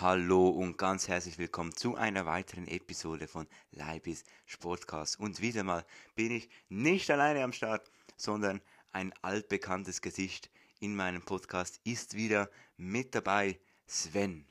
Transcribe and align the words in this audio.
Hallo 0.00 0.48
und 0.48 0.78
ganz 0.78 1.08
herzlich 1.08 1.38
willkommen 1.38 1.74
zu 1.74 1.96
einer 1.96 2.24
weiteren 2.24 2.68
Episode 2.68 3.26
von 3.26 3.48
Leibis 3.72 4.22
Sportcast. 4.46 5.18
Und 5.18 5.40
wieder 5.40 5.64
mal 5.64 5.84
bin 6.14 6.30
ich 6.30 6.48
nicht 6.68 7.10
alleine 7.10 7.42
am 7.42 7.52
Start, 7.52 7.90
sondern 8.16 8.60
ein 8.92 9.12
altbekanntes 9.22 10.00
Gesicht 10.00 10.50
in 10.78 10.94
meinem 10.94 11.22
Podcast 11.22 11.80
ist 11.82 12.14
wieder 12.14 12.48
mit 12.76 13.12
dabei, 13.16 13.58
Sven. 13.88 14.46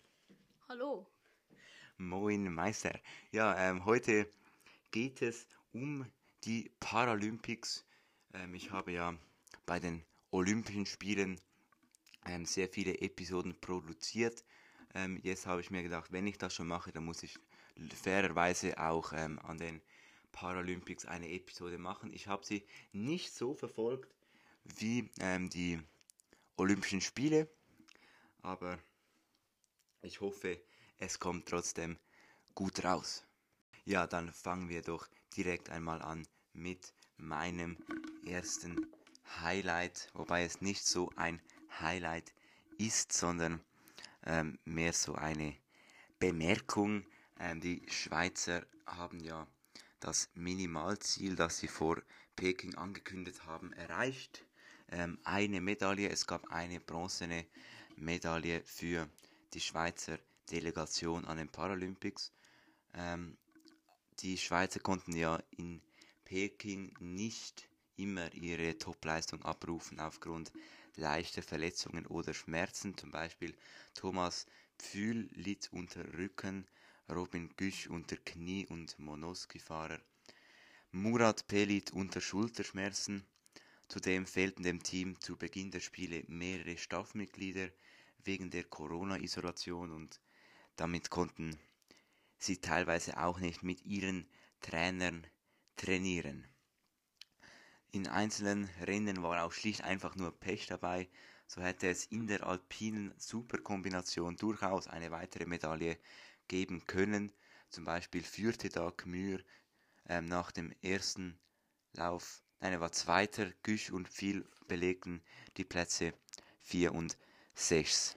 Hallo. 0.68 1.08
Moin 1.96 2.54
Meister. 2.54 3.00
Ja, 3.32 3.70
ähm, 3.70 3.86
heute 3.86 4.30
geht 4.92 5.22
es 5.22 5.48
um 5.72 6.06
die 6.44 6.70
Paralympics. 6.82 7.86
Ähm, 8.34 8.54
ich 8.54 8.72
habe 8.72 8.92
ja 8.92 9.16
bei 9.66 9.80
den 9.80 10.04
Olympischen 10.32 10.86
Spielen 10.86 11.40
ähm, 12.26 12.46
sehr 12.46 12.68
viele 12.68 13.00
Episoden 13.00 13.58
produziert 13.62 14.44
ähm, 14.94 15.20
jetzt 15.24 15.46
habe 15.46 15.62
ich 15.62 15.72
mir 15.72 15.84
gedacht, 15.84 16.12
wenn 16.12 16.28
ich 16.28 16.38
das 16.38 16.54
schon 16.54 16.68
mache, 16.68 16.92
dann 16.92 17.06
muss 17.06 17.24
ich 17.24 17.38
fairerweise 18.02 18.78
auch 18.78 19.14
ähm, 19.14 19.40
an 19.40 19.58
den 19.58 19.82
Paralympics 20.32 21.06
eine 21.06 21.30
Episode 21.30 21.78
machen. 21.78 22.14
Ich 22.14 22.28
habe 22.28 22.46
sie 22.46 22.66
nicht 22.92 23.34
so 23.34 23.54
verfolgt 23.54 24.14
wie 24.64 25.10
ähm, 25.20 25.50
die 25.50 25.80
Olympischen 26.58 27.02
Spiele, 27.02 27.48
aber 28.42 28.80
ich 30.02 30.22
hoffe, 30.22 30.62
es 31.00 31.20
kommt 31.20 31.48
trotzdem 31.48 31.98
gut 32.56 32.84
raus. 32.84 33.24
Ja, 33.86 34.08
dann 34.08 34.32
fangen 34.34 34.70
wir 34.70 34.82
doch 34.82 35.08
direkt 35.36 35.70
einmal 35.70 36.02
an 36.02 36.28
mit 36.54 36.94
meinem 37.18 37.78
ersten 38.26 38.88
Highlight, 39.42 40.10
wobei 40.14 40.44
es 40.44 40.62
nicht 40.62 40.86
so 40.86 41.12
ein 41.16 41.42
Highlight 41.80 42.34
ist, 42.78 43.14
sondern 43.14 43.60
ähm, 44.28 44.60
mehr 44.66 44.94
so 44.94 45.16
eine 45.16 45.56
Bemerkung. 46.20 47.06
Ähm, 47.40 47.62
die 47.62 47.82
Schweizer 47.88 48.66
haben 48.86 49.20
ja 49.20 49.48
das 50.00 50.30
Minimalziel, 50.36 51.36
das 51.36 51.58
sie 51.58 51.68
vor 51.68 52.02
Peking 52.36 52.76
angekündigt 52.76 53.46
haben, 53.46 53.74
erreicht. 53.74 54.46
Ähm, 54.90 55.18
eine 55.24 55.62
Medaille, 55.62 56.10
es 56.10 56.28
gab 56.28 56.52
eine 56.52 56.80
bronzene 56.80 57.46
Medaille 57.96 58.62
für 58.64 59.10
die 59.54 59.60
Schweizer 59.60 60.20
Delegation 60.52 61.26
an 61.26 61.38
den 61.38 61.50
Paralympics. 61.50 62.32
Ähm, 62.94 63.38
die 64.20 64.38
Schweizer 64.38 64.80
konnten 64.80 65.16
ja 65.16 65.42
in 65.52 65.82
Peking 66.26 66.94
nicht 67.00 67.68
immer 67.96 68.34
ihre 68.34 68.78
Topleistung 68.78 69.44
abrufen 69.44 70.00
aufgrund 70.00 70.52
leichter 70.98 71.42
Verletzungen 71.42 72.06
oder 72.06 72.34
Schmerzen. 72.34 72.98
Zum 72.98 73.12
Beispiel 73.12 73.56
Thomas 73.94 74.46
Pfühl 74.78 75.30
litt 75.34 75.70
unter 75.72 76.04
Rücken, 76.14 76.68
Robin 77.10 77.50
Güsch 77.56 77.88
unter 77.88 78.18
Knie- 78.18 78.68
und 78.68 79.00
Monoski-Fahrer. 79.00 80.02
Murat 80.92 81.48
Pelit 81.48 81.92
unter 81.92 82.22
Schulterschmerzen. 82.22 83.26
Zudem 83.88 84.26
fehlten 84.26 84.64
dem 84.64 84.84
Team 84.84 85.20
zu 85.22 85.38
Beginn 85.38 85.72
der 85.72 85.80
Spiele 85.80 86.24
mehrere 86.28 86.78
Staffmitglieder 86.78 87.70
wegen 88.24 88.50
der 88.50 88.66
Corona-Isolation 88.66 89.92
und 89.92 90.20
damit 90.76 91.10
konnten 91.10 91.58
sie 92.38 92.58
teilweise 92.58 93.18
auch 93.18 93.40
nicht 93.40 93.64
mit 93.64 93.86
ihren 93.86 94.28
Trainern 94.62 95.26
trainieren. 95.78 96.46
In 97.98 98.08
einzelnen 98.08 98.70
Rennen 98.84 99.24
war 99.24 99.44
auch 99.44 99.52
schlicht 99.52 99.84
einfach 99.84 100.16
nur 100.16 100.32
Pech 100.32 100.68
dabei, 100.68 101.10
so 101.48 101.64
hätte 101.64 101.90
es 101.90 102.06
in 102.06 102.28
der 102.28 102.46
alpinen 102.46 103.12
Superkombination 103.18 104.36
durchaus 104.38 104.86
eine 104.86 105.10
weitere 105.10 105.48
Medaille 105.48 105.98
geben 106.48 106.86
können. 106.86 107.34
Zum 107.70 107.86
Beispiel 107.86 108.22
führte 108.22 108.70
da 108.70 108.94
Gmür 108.96 109.40
ähm, 110.08 110.26
nach 110.26 110.52
dem 110.52 110.76
ersten 110.84 111.40
Lauf, 111.94 112.44
nein, 112.60 112.74
er 112.74 112.82
war 112.82 112.92
zweiter, 112.92 113.52
Güsch 113.64 113.90
und 113.90 114.08
viel 114.08 114.46
belegten 114.68 115.24
die 115.58 115.66
Plätze 115.66 116.14
4 116.62 116.94
und 116.94 117.18
6. 117.56 118.16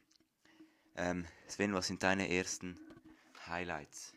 Ähm, 0.97 1.27
Sven, 1.49 1.73
was 1.73 1.87
sind 1.87 2.03
deine 2.03 2.29
ersten 2.29 2.79
Highlights? 3.47 4.13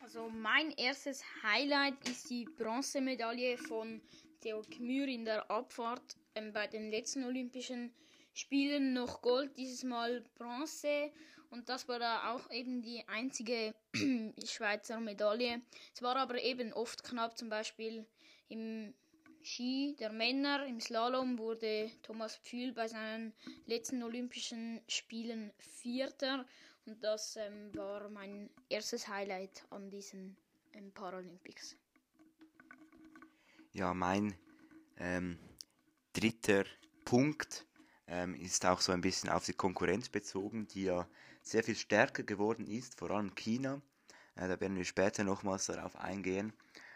Also 0.00 0.30
mein 0.30 0.70
erstes 0.70 1.22
Highlight 1.42 2.08
ist 2.08 2.30
die 2.30 2.46
Bronzemedaille 2.46 3.58
von 3.58 4.00
Theo 4.46 4.62
Gmür 4.62 5.08
in 5.08 5.24
der 5.24 5.50
Abfahrt 5.50 6.16
ähm, 6.36 6.52
bei 6.52 6.68
den 6.68 6.88
letzten 6.92 7.24
Olympischen 7.24 7.92
Spielen 8.32 8.92
noch 8.92 9.20
Gold, 9.20 9.58
dieses 9.58 9.82
Mal 9.82 10.22
Bronze 10.36 11.10
und 11.50 11.68
das 11.68 11.88
war 11.88 11.98
da 11.98 12.32
auch 12.32 12.48
eben 12.52 12.80
die 12.80 13.02
einzige 13.08 13.74
Schweizer 14.44 15.00
Medaille. 15.00 15.62
Es 15.92 16.00
war 16.00 16.14
aber 16.14 16.40
eben 16.40 16.72
oft 16.74 17.02
knapp, 17.02 17.36
zum 17.36 17.48
Beispiel 17.48 18.06
im 18.48 18.94
Ski 19.42 19.96
der 19.98 20.12
Männer 20.12 20.64
im 20.64 20.78
Slalom 20.78 21.40
wurde 21.40 21.90
Thomas 22.04 22.36
Pfühl 22.36 22.72
bei 22.72 22.86
seinen 22.86 23.32
letzten 23.66 24.00
Olympischen 24.04 24.80
Spielen 24.86 25.52
Vierter 25.58 26.46
und 26.84 27.02
das 27.02 27.34
ähm, 27.34 27.74
war 27.74 28.08
mein 28.10 28.48
erstes 28.68 29.08
Highlight 29.08 29.64
an 29.70 29.90
diesen 29.90 30.36
ähm, 30.72 30.92
Paralympics. 30.92 31.76
Ja, 33.76 33.92
mein 33.92 34.34
ähm, 34.96 35.38
dritter 36.14 36.64
Punkt 37.04 37.66
ähm, 38.06 38.34
ist 38.34 38.64
auch 38.64 38.80
so 38.80 38.90
ein 38.90 39.02
bisschen 39.02 39.28
auf 39.28 39.44
die 39.44 39.52
Konkurrenz 39.52 40.08
bezogen, 40.08 40.66
die 40.68 40.84
ja 40.84 41.06
sehr 41.42 41.62
viel 41.62 41.74
stärker 41.74 42.22
geworden 42.22 42.66
ist, 42.66 42.98
vor 42.98 43.10
allem 43.10 43.34
China. 43.34 43.82
Äh, 44.34 44.48
da 44.48 44.58
werden 44.60 44.78
wir 44.78 44.86
später 44.86 45.24
nochmals 45.24 45.66
darauf 45.66 45.94
eingehen. 45.96 46.54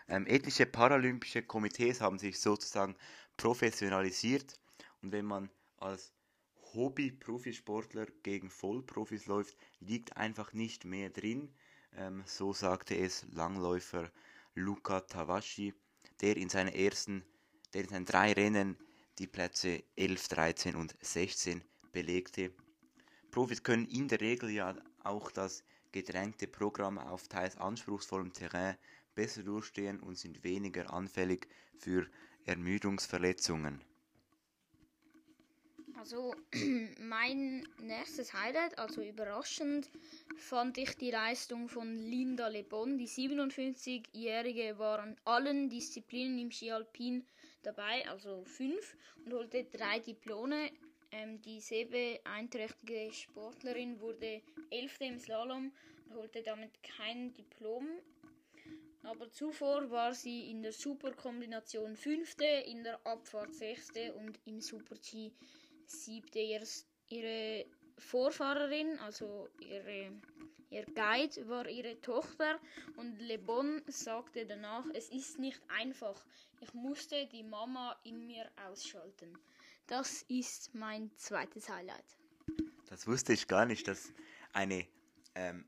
Ähm, 0.08 0.26
etliche 0.26 0.64
paralympische 0.64 1.42
Komitees 1.42 2.00
haben 2.00 2.18
sich 2.18 2.40
sozusagen 2.40 2.96
professionalisiert 3.36 4.58
und 5.02 5.12
wenn 5.12 5.26
man 5.26 5.50
als 5.76 6.14
Hobby-Profisportler 6.72 8.06
gegen 8.22 8.48
Vollprofis 8.48 9.26
läuft, 9.26 9.54
liegt 9.80 10.16
einfach 10.16 10.54
nicht 10.54 10.86
mehr 10.86 11.10
drin. 11.10 11.52
Ähm, 11.94 12.22
so 12.24 12.54
sagte 12.54 12.96
es 12.96 13.26
Langläufer 13.32 14.10
Luca 14.54 15.02
Tawashi 15.02 15.74
der 16.20 16.36
in 16.36 16.48
seinen 16.48 16.72
ersten, 16.74 17.24
der 17.72 17.82
in 17.82 17.88
seinen 17.88 18.04
drei 18.04 18.32
Rennen 18.32 18.76
die 19.18 19.26
Plätze 19.26 19.82
11, 19.96 20.28
13 20.28 20.74
und 20.76 20.94
16 21.00 21.62
belegte. 21.92 22.52
Profis 23.30 23.62
können 23.62 23.86
in 23.86 24.08
der 24.08 24.20
Regel 24.20 24.50
ja 24.50 24.74
auch 25.02 25.30
das 25.30 25.62
gedrängte 25.92 26.46
Programm 26.46 26.98
auf 26.98 27.28
teils 27.28 27.56
anspruchsvollem 27.56 28.32
Terrain 28.32 28.76
besser 29.14 29.42
durchstehen 29.42 30.00
und 30.00 30.16
sind 30.16 30.44
weniger 30.44 30.92
anfällig 30.92 31.48
für 31.76 32.06
Ermüdungsverletzungen. 32.44 33.84
Also 36.00 36.34
mein 36.98 37.68
nächstes 37.78 38.32
Highlight, 38.32 38.78
also 38.78 39.02
überraschend, 39.02 39.90
fand 40.38 40.78
ich 40.78 40.96
die 40.96 41.10
Leistung 41.10 41.68
von 41.68 41.94
Linda 41.98 42.48
Le 42.48 42.62
Bon. 42.62 42.96
Die 42.96 43.06
57-Jährige 43.06 44.78
war 44.78 45.00
an 45.00 45.14
allen 45.26 45.68
Disziplinen 45.68 46.38
im 46.38 46.50
Ski 46.50 46.70
Alpin 46.72 47.26
dabei, 47.62 48.08
also 48.08 48.42
fünf, 48.44 48.96
und 49.26 49.34
holte 49.34 49.64
drei 49.64 49.98
Diplome. 49.98 50.70
Ähm, 51.12 51.42
die 51.42 51.60
sehbeeinträchtigte 51.60 53.12
Sportlerin 53.12 54.00
wurde 54.00 54.40
elfte 54.70 55.04
im 55.04 55.18
Slalom 55.18 55.70
und 56.08 56.16
holte 56.16 56.42
damit 56.42 56.82
kein 56.82 57.34
Diplom. 57.34 57.86
Aber 59.02 59.30
zuvor 59.30 59.90
war 59.90 60.14
sie 60.14 60.50
in 60.50 60.62
der 60.62 60.72
Superkombination 60.72 61.94
fünfte, 61.94 62.46
in 62.46 62.84
der 62.84 63.06
Abfahrt 63.06 63.54
sechste 63.54 64.14
und 64.14 64.38
im 64.46 64.62
Super-G 64.62 65.32
siebte. 65.90 66.62
Ihre 67.08 67.66
Vorfahrerin, 67.98 68.98
also 69.00 69.48
ihre, 69.60 70.12
ihr 70.70 70.84
Guide, 70.86 71.48
war 71.48 71.68
ihre 71.68 72.00
Tochter 72.00 72.60
und 72.96 73.18
Le 73.18 73.38
Bon 73.38 73.82
sagte 73.86 74.46
danach, 74.46 74.84
es 74.94 75.10
ist 75.10 75.38
nicht 75.38 75.60
einfach. 75.68 76.24
Ich 76.60 76.72
musste 76.72 77.26
die 77.26 77.42
Mama 77.42 77.98
in 78.04 78.26
mir 78.26 78.50
ausschalten. 78.68 79.36
Das 79.86 80.22
ist 80.28 80.74
mein 80.74 81.10
zweites 81.16 81.68
Highlight. 81.68 82.16
Das 82.88 83.06
wusste 83.06 83.32
ich 83.32 83.48
gar 83.48 83.66
nicht, 83.66 83.88
dass 83.88 84.12
eine 84.52 84.86
ähm, 85.34 85.64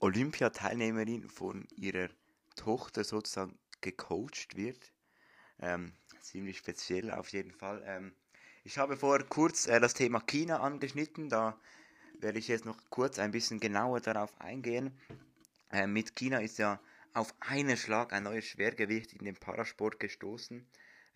Olympiateilnehmerin 0.00 1.28
von 1.28 1.66
ihrer 1.76 2.08
Tochter 2.56 3.04
sozusagen 3.04 3.58
gecoacht 3.80 4.56
wird. 4.56 4.92
Ähm, 5.58 5.94
ziemlich 6.20 6.58
speziell 6.58 7.10
auf 7.10 7.28
jeden 7.30 7.52
Fall. 7.52 7.82
Ähm, 7.86 8.14
ich 8.64 8.78
habe 8.78 8.96
vorher 8.96 9.26
kurz 9.26 9.66
äh, 9.66 9.80
das 9.80 9.94
Thema 9.94 10.20
China 10.20 10.60
angeschnitten, 10.60 11.28
da 11.28 11.58
werde 12.20 12.38
ich 12.38 12.48
jetzt 12.48 12.64
noch 12.64 12.78
kurz 12.90 13.18
ein 13.18 13.32
bisschen 13.32 13.58
genauer 13.58 14.00
darauf 14.00 14.40
eingehen. 14.40 14.96
Äh, 15.70 15.88
mit 15.88 16.14
China 16.14 16.38
ist 16.38 16.58
ja 16.58 16.80
auf 17.12 17.34
einen 17.40 17.76
Schlag 17.76 18.12
ein 18.12 18.22
neues 18.22 18.44
Schwergewicht 18.44 19.14
in 19.14 19.24
den 19.24 19.34
Parasport 19.36 19.98
gestoßen. 19.98 20.64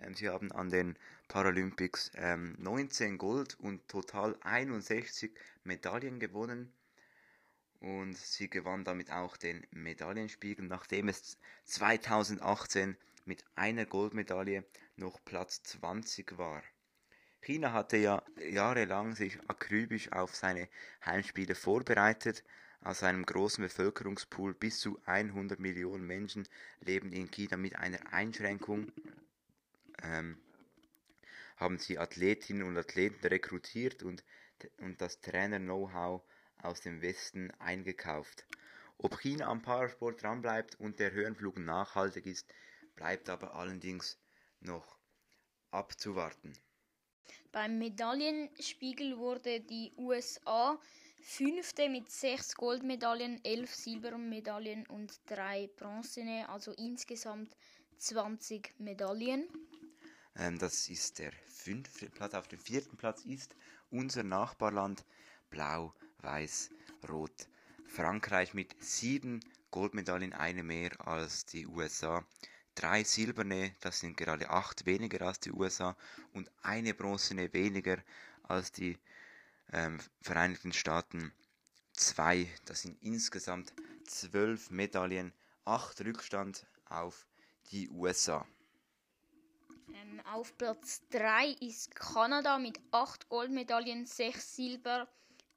Ähm, 0.00 0.14
sie 0.14 0.28
haben 0.28 0.50
an 0.50 0.70
den 0.70 0.98
Paralympics 1.28 2.10
ähm, 2.16 2.56
19 2.58 3.16
Gold 3.16 3.58
und 3.60 3.87
total 3.87 4.37
61 4.42 5.32
Medaillen 5.62 6.19
gewonnen. 6.19 6.72
und 7.81 8.16
sie 8.16 8.50
gewann 8.50 8.84
damit 8.84 9.12
auch 9.12 9.37
den 9.37 9.64
Medaillenspiegel, 9.70 10.66
nachdem 10.66 11.08
es 11.08 11.38
2018 11.64 12.96
mit 13.25 13.44
einer 13.54 13.87
Goldmedaille 13.87 14.64
noch 14.96 15.25
Platz 15.25 15.62
20 15.62 16.38
war. 16.38 16.62
China 17.46 17.72
hatte 17.72 17.96
ja 17.96 18.25
jahrelang 18.50 19.14
sich 19.14 19.38
akribisch 19.48 20.10
auf 20.10 20.34
seine 20.34 20.69
Heimspiele 21.04 21.54
vorbereitet. 21.54 22.43
Aus 22.82 23.04
einem 23.04 23.25
großen 23.25 23.62
Bevölkerungspool 23.62 24.52
bis 24.52 24.81
zu 24.81 25.00
100 25.04 25.60
Millionen 25.60 26.04
Menschen 26.04 26.48
leben 26.81 27.12
in 27.12 27.31
China 27.31 27.56
mit 27.56 27.76
einer 27.76 28.12
Einschränkung. 28.12 28.90
Ähm, 30.02 30.38
haben 31.56 31.78
sie 31.78 32.00
Athletinnen 32.00 32.64
und 32.64 32.76
Athleten 32.76 33.25
rekrutiert 33.25 34.02
und, 34.02 34.25
und 34.78 35.00
das 35.00 35.20
Trainer-Know-how 35.20 36.22
aus 36.62 36.81
dem 36.81 37.00
Westen 37.00 37.52
eingekauft. 37.60 38.44
Ob 38.99 39.20
China 39.20 39.46
am 39.46 39.62
Parasport 39.62 40.20
dranbleibt 40.20 40.75
und 40.81 40.99
der 40.99 41.12
Höhenflug 41.12 41.58
nachhaltig 41.58 42.26
ist, 42.26 42.52
bleibt 42.96 43.28
aber 43.28 43.54
allerdings 43.54 44.19
noch 44.58 44.99
abzuwarten. 45.70 46.58
Beim 47.52 47.78
Medaillenspiegel 47.78 49.19
wurde 49.19 49.61
die 49.61 49.93
USA 49.96 50.78
fünfte 51.23 51.88
mit 51.88 52.11
sechs 52.11 52.55
Goldmedaillen, 52.55 53.44
elf 53.44 53.75
Silbermedaillen 53.75 54.87
und 54.87 55.19
drei 55.26 55.69
Bronzene, 55.76 56.49
also 56.49 56.73
insgesamt 56.73 57.56
20 57.99 58.75
Medaillen. 58.78 59.49
Ähm, 60.37 60.58
das 60.58 60.88
ist 60.88 61.19
der 61.19 61.32
fünfte 61.46 62.08
Platz. 62.11 62.34
Auf 62.34 62.49
dem 62.49 62.61
vierten 62.61 62.96
Platz 62.96 63.25
ist 63.25 63.56
unser 63.90 64.23
Nachbarland 64.23 65.05
Blau, 65.50 65.94
Weiß, 66.19 66.70
Rot. 67.08 67.49
Frankreich 67.87 68.52
mit 68.52 68.75
sieben 68.82 69.40
Goldmedaillen, 69.70 70.32
eine 70.32 70.62
mehr 70.62 70.90
als 71.06 71.46
die 71.46 71.67
USA. 71.67 72.25
Drei 72.76 73.05
silberne, 73.05 73.75
das 73.81 74.00
sind 74.00 74.19
gerade 74.19 74.50
acht 74.50 74.84
weniger 74.84 75.26
als 75.26 75.40
die 75.40 75.50
USA 75.50 75.96
und 76.34 76.50
eine 76.62 76.93
bronzene 76.93 77.50
weniger 77.55 77.96
als 78.43 78.70
die 78.70 78.99
ähm, 79.73 79.99
Vereinigten 80.20 80.75
Staaten. 80.75 81.32
Zwei, 81.94 82.46
das 82.67 82.82
sind 82.82 83.02
insgesamt 83.02 83.73
zwölf 84.05 84.70
Medaillen, 84.70 85.32
acht 85.64 86.02
Rückstand 86.02 86.67
auf 86.84 87.26
die 87.70 87.88
USA. 87.88 88.46
Ähm, 89.94 90.20
auf 90.26 90.56
Platz 90.58 91.00
3 91.12 91.56
ist 91.61 91.94
Kanada 91.94 92.58
mit 92.58 92.78
8 92.90 93.31
Goldmedaillen, 93.31 94.05
6 94.05 94.55
Silber, 94.55 95.08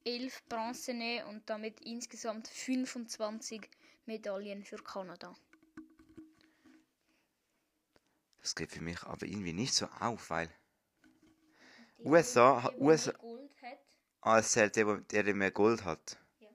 11 0.05 0.41
Bronzene 0.47 1.25
und 1.27 1.49
damit 1.49 1.81
insgesamt 1.81 2.47
25 2.47 3.69
Medaillen 4.05 4.63
für 4.63 4.77
Kanada. 4.77 5.35
Das 8.41 8.55
geht 8.55 8.71
für 8.71 8.81
mich 8.81 9.03
aber 9.03 9.25
irgendwie 9.25 9.53
nicht 9.53 9.73
so 9.73 9.87
auf, 9.99 10.29
weil 10.29 10.49
USA, 11.99 12.61
Der, 12.61 12.81
USA, 12.81 13.11
Gold 13.11 13.51
hat. 13.61 13.79
ah, 14.21 14.39
es 14.39 14.51
zählt 14.51 14.75
der, 14.75 14.97
der, 15.01 15.33
mehr 15.35 15.51
Gold 15.51 15.83
hat. 15.83 16.17
Ja. 16.39 16.47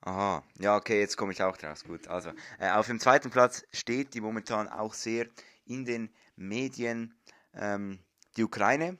Aha, 0.00 0.44
ja, 0.58 0.76
okay, 0.76 1.00
jetzt 1.00 1.16
komme 1.16 1.32
ich 1.32 1.42
auch 1.42 1.56
draus. 1.56 1.84
Gut, 1.84 2.08
also 2.08 2.32
äh, 2.58 2.70
auf 2.70 2.86
dem 2.86 2.98
zweiten 2.98 3.30
Platz 3.30 3.64
steht 3.72 4.14
die 4.14 4.20
momentan 4.20 4.68
auch 4.68 4.94
sehr 4.94 5.28
in 5.64 5.84
den 5.84 6.12
Medien 6.34 7.14
ähm, 7.54 8.00
die 8.36 8.44
Ukraine. 8.44 8.98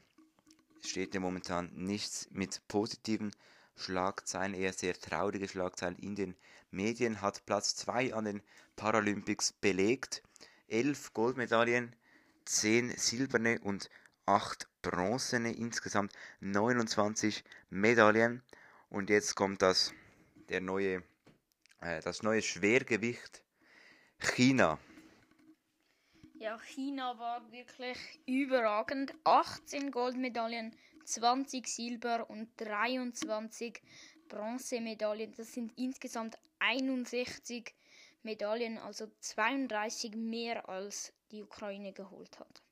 Steht 0.84 1.14
ja 1.14 1.20
momentan 1.20 1.70
nichts 1.74 2.28
mit 2.30 2.62
positiven 2.68 3.32
Schlagzeilen, 3.74 4.54
eher 4.54 4.72
sehr 4.72 4.94
traurige 4.94 5.48
Schlagzeilen 5.48 5.98
in 5.98 6.14
den 6.14 6.36
Medien. 6.70 7.20
Hat 7.20 7.44
Platz 7.44 7.74
2 7.74 8.14
an 8.14 8.24
den 8.24 8.42
Paralympics 8.76 9.52
belegt. 9.52 10.22
Elf 10.68 11.12
Goldmedaillen, 11.12 11.94
10 12.44 12.90
silberne 12.96 13.60
und 13.60 13.88
8 14.26 14.68
bronzene, 14.82 15.52
insgesamt 15.54 16.12
29 16.40 17.44
Medaillen. 17.70 18.42
Und 18.88 19.10
jetzt 19.10 19.34
kommt 19.34 19.62
das 19.62 19.92
der 20.48 20.60
neue, 20.60 21.02
äh, 21.80 22.00
das 22.02 22.22
neue 22.22 22.42
Schwergewicht 22.42 23.42
China. 24.18 24.78
Ja, 26.34 26.58
China 26.58 27.18
war 27.18 27.50
wirklich 27.50 27.98
überragend. 28.26 29.14
18 29.24 29.90
Goldmedaillen, 29.90 30.76
20 31.04 31.66
Silber 31.66 32.28
und 32.28 32.48
23 32.58 33.80
Bronzemedaillen. 34.28 35.32
Das 35.36 35.52
sind 35.52 35.72
insgesamt 35.76 36.36
61 36.58 37.74
Medaillen, 38.26 38.76
also 38.76 39.10
32 39.20 40.14
mehr 40.16 40.68
als 40.68 41.14
die 41.30 41.42
Ukraine 41.42 41.92
geholt 41.92 42.38
hat. 42.38 42.62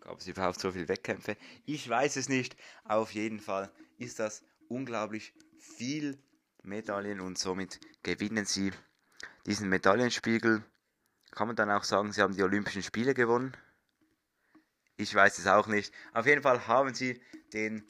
Gab 0.00 0.18
es 0.18 0.26
überhaupt 0.26 0.60
so 0.60 0.70
viele 0.70 0.88
Wettkämpfe? 0.88 1.36
Ich 1.66 1.88
weiß 1.88 2.16
es 2.16 2.28
nicht. 2.28 2.56
Auf 2.84 3.12
jeden 3.12 3.40
Fall 3.40 3.70
ist 3.98 4.18
das 4.18 4.42
unglaublich 4.68 5.34
viel 5.58 6.18
Medaillen 6.62 7.20
und 7.20 7.38
somit 7.38 7.80
gewinnen 8.02 8.44
sie 8.46 8.70
diesen 9.44 9.68
Medaillenspiegel. 9.68 10.62
Kann 11.32 11.46
man 11.48 11.56
dann 11.56 11.70
auch 11.70 11.84
sagen, 11.84 12.12
sie 12.12 12.22
haben 12.22 12.36
die 12.36 12.42
Olympischen 12.42 12.82
Spiele 12.82 13.12
gewonnen? 13.12 13.56
Ich 14.96 15.14
weiß 15.14 15.38
es 15.38 15.46
auch 15.46 15.66
nicht. 15.66 15.92
Auf 16.12 16.26
jeden 16.26 16.42
Fall 16.42 16.66
haben 16.68 16.94
sie 16.94 17.20
den 17.52 17.84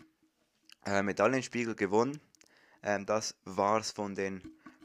äh, 0.86 1.02
Medaillenspiegel 1.02 1.74
gewonnen. 1.74 2.20
Ähm, 2.82 3.04
das 3.06 3.36
war's 3.44 3.90
von 3.90 4.14
den 4.14 4.42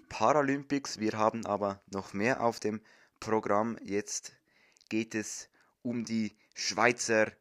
Paralympics. 0.09 0.99
Wir 0.99 1.13
haben 1.13 1.45
aber 1.45 1.81
noch 1.91 2.13
mehr 2.13 2.41
auf 2.43 2.59
dem 2.59 2.81
Programm. 3.19 3.77
Jetzt 3.81 4.33
geht 4.89 5.15
es 5.15 5.49
um 5.81 6.03
die 6.03 6.35
Schweizer 6.53 7.31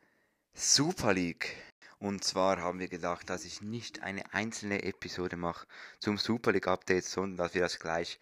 Super 0.55 1.15
League. 1.15 1.57
Und 1.99 2.23
zwar 2.23 2.61
haben 2.61 2.79
wir 2.79 2.89
gedacht, 2.89 3.29
dass 3.29 3.45
ich 3.45 3.61
nicht 3.61 4.03
eine 4.03 4.33
einzelne 4.33 4.85
Episode 4.85 5.37
mache 5.37 5.67
zum 5.99 6.19
Super 6.19 6.53
League 6.53 6.69
Update, 6.69 7.05
sondern 7.05 7.39
dass 7.39 7.55
wir 7.55 7.63
das 7.63 7.81
gleich 7.81 8.21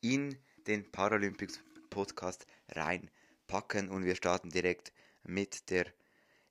in 0.00 0.38
den 0.66 0.90
Paralympics 0.90 1.60
Podcast 1.90 2.46
reinpacken. 2.68 3.90
Und 3.90 4.04
wir 4.04 4.16
starten 4.16 4.48
direkt 4.48 4.92
mit 5.24 5.68
der 5.68 5.86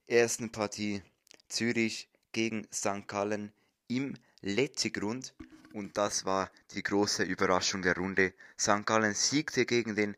ersten 0.06 0.52
Partie 0.52 1.02
Zürich 1.48 2.10
gegen 2.32 2.68
St. 2.72 3.08
Gallen 3.08 3.52
im 3.88 4.16
Letzigrund. 4.42 5.34
Und 5.78 5.96
das 5.96 6.26
war 6.26 6.50
die 6.74 6.82
große 6.82 7.22
Überraschung 7.22 7.84
der 7.84 7.96
Runde. 7.96 8.34
St. 8.60 8.84
Gallen 8.84 9.14
siegte 9.14 9.68
gegen 9.68 9.96
den 9.96 10.18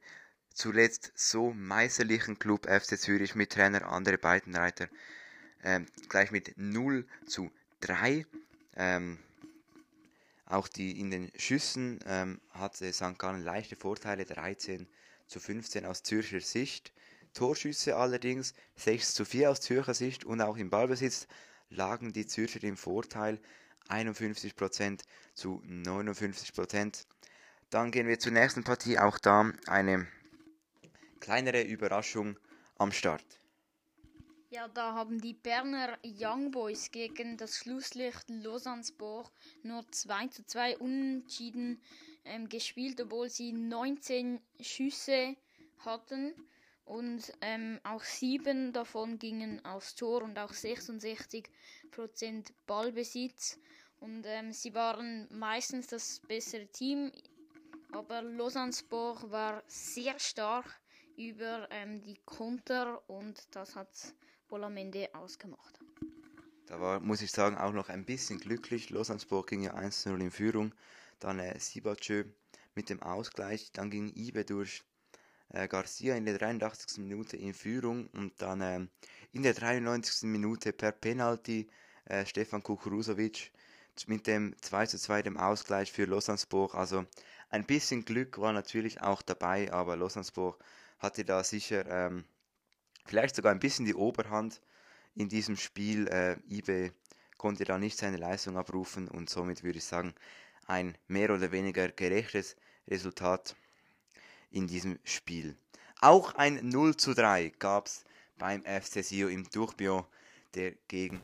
zuletzt 0.53 1.11
so 1.15 1.51
meisterlichen 1.51 2.39
Club 2.39 2.65
FC 2.65 2.97
Zürich 2.97 3.35
mit 3.35 3.51
Trainer 3.51 3.91
andere 3.91 4.17
Breitenreiter 4.17 4.87
ähm, 5.61 5.85
gleich 6.07 6.31
mit 6.31 6.57
0 6.57 7.05
zu 7.25 7.51
3. 7.81 8.25
Ähm, 8.77 9.19
auch 10.45 10.69
die 10.69 10.97
in 10.97 11.11
den 11.11 11.29
Schüssen 11.35 11.99
ähm, 12.05 12.39
hatte 12.51 12.93
St. 12.93 13.19
Gallen 13.19 13.43
leichte 13.43 13.75
Vorteile, 13.75 14.23
13 14.23 14.87
zu 15.27 15.41
15 15.41 15.85
aus 15.85 16.03
Zürcher 16.03 16.39
Sicht. 16.39 16.93
Torschüsse 17.33 17.97
allerdings 17.97 18.53
6 18.77 19.13
zu 19.13 19.25
4 19.25 19.51
aus 19.51 19.59
Zürcher 19.59 19.93
Sicht 19.93 20.23
und 20.23 20.39
auch 20.39 20.55
im 20.55 20.69
Ballbesitz 20.69 21.27
lagen 21.69 22.13
die 22.13 22.27
Zürcher 22.27 22.63
im 22.63 22.77
Vorteil 22.77 23.41
51% 23.89 25.01
zu 25.33 25.61
59%. 25.65 27.05
Dann 27.69 27.91
gehen 27.91 28.07
wir 28.07 28.19
zur 28.19 28.31
nächsten 28.31 28.63
Partie, 28.63 28.97
auch 28.97 29.19
da 29.19 29.51
eine 29.67 30.07
kleinere 31.19 31.61
Überraschung 31.61 32.37
am 32.77 32.91
Start. 32.91 33.25
Ja, 34.51 34.67
da 34.67 34.95
haben 34.95 35.21
die 35.21 35.35
Berner 35.35 35.99
Young 36.03 36.49
Boys 36.49 36.89
gegen 36.89 37.37
das 37.37 37.57
Schlusslicht 37.57 38.27
Lausanne-Sport 38.29 39.31
nur 39.61 39.85
2 39.91 40.27
zu 40.29 40.43
2 40.43 40.77
unentschieden 40.79 41.79
ähm, 42.25 42.49
gespielt, 42.49 42.99
obwohl 42.99 43.29
sie 43.29 43.53
19 43.53 44.41
Schüsse 44.59 45.35
hatten 45.85 46.33
und 46.85 47.31
ähm, 47.41 47.79
auch 47.83 48.03
sieben 48.03 48.73
davon 48.73 49.19
gingen 49.19 49.63
aufs 49.63 49.93
Tor 49.93 50.23
und 50.23 50.39
auch 50.39 50.51
66% 50.51 51.45
Ballbesitz. 52.65 53.59
Und 53.99 54.25
ähm, 54.25 54.53
sie 54.53 54.73
waren 54.73 55.27
meistens 55.31 55.87
das 55.87 56.21
bessere 56.27 56.67
Team, 56.67 57.11
aber 57.91 58.21
Lausanne 58.21 58.73
Sport 58.73 59.29
war 59.31 59.63
sehr 59.67 60.17
stark 60.19 60.79
über 61.17 61.67
ähm, 61.71 62.01
die 62.01 62.17
Konter 62.25 63.01
und 63.09 63.43
das 63.51 63.75
hat 63.75 63.89
wohl 64.47 64.63
am 64.63 64.77
Ende 64.77 65.09
ausgemacht. 65.13 65.79
Da 66.69 66.79
war, 66.79 66.99
muss 66.99 67.23
ich 67.23 67.31
sagen, 67.31 67.57
auch 67.57 67.73
noch 67.73 67.89
ein 67.89 68.05
bisschen 68.05 68.39
glücklich. 68.39 68.91
Lausanne-Sport 68.91 69.47
ging 69.47 69.63
ja 69.63 69.73
1-0 69.73 70.21
in 70.21 70.29
Führung. 70.29 70.71
Dann 71.19 71.39
äh, 71.39 71.59
Sibachö 71.59 72.25
mit 72.75 72.91
dem 72.91 73.01
Ausgleich. 73.01 73.71
Dann 73.71 73.89
ging 73.89 74.13
Ibe 74.15 74.45
durch 74.45 74.83
äh, 75.49 75.67
Garcia 75.67 76.15
in 76.15 76.25
der 76.25 76.37
83. 76.37 76.99
Minute 76.99 77.37
in 77.37 77.55
Führung. 77.55 78.07
Und 78.13 78.39
dann 78.39 78.61
äh, 78.61 78.85
in 79.31 79.41
der 79.41 79.55
93. 79.55 80.29
Minute 80.29 80.71
per 80.71 80.91
Penalty 80.91 81.67
äh, 82.05 82.23
Stefan 82.27 82.61
Kukurusovic 82.61 83.51
mit 84.07 84.27
dem 84.27 84.55
2 84.61 84.85
zu 84.87 84.99
2 84.99 85.21
dem 85.23 85.37
Ausgleich 85.37 85.91
für 85.91 86.05
Lausanne-Sport. 86.05 86.75
Also 86.75 87.05
ein 87.49 87.65
bisschen 87.65 88.05
Glück 88.05 88.37
war 88.37 88.53
natürlich 88.53 89.01
auch 89.01 89.21
dabei, 89.21 89.71
aber 89.71 89.95
Lausanne-Sport 89.95 90.59
hatte 90.99 91.25
da 91.25 91.43
sicher 91.43 91.85
ähm, 91.87 92.23
vielleicht 93.05 93.35
sogar 93.35 93.51
ein 93.51 93.59
bisschen 93.59 93.85
die 93.85 93.95
Oberhand 93.95 94.61
in 95.15 95.29
diesem 95.29 95.57
Spiel. 95.57 96.07
Äh, 96.07 96.37
IB 96.49 96.91
konnte 97.37 97.63
da 97.63 97.77
nicht 97.77 97.97
seine 97.97 98.17
Leistung 98.17 98.57
abrufen 98.57 99.07
und 99.07 99.29
somit 99.29 99.63
würde 99.63 99.79
ich 99.79 99.85
sagen, 99.85 100.13
ein 100.67 100.97
mehr 101.07 101.31
oder 101.31 101.51
weniger 101.51 101.89
gerechtes 101.89 102.55
Resultat 102.87 103.55
in 104.51 104.67
diesem 104.67 104.99
Spiel. 105.03 105.55
Auch 106.01 106.35
ein 106.35 106.69
0 106.69 106.95
zu 106.95 107.13
3 107.13 107.49
gab 107.59 107.87
es 107.87 108.03
beim 108.37 108.63
FC 108.63 109.03
Sio 109.03 109.27
im 109.27 109.49
Durchbio, 109.49 110.07
der 110.53 110.73
gegen 110.87 111.21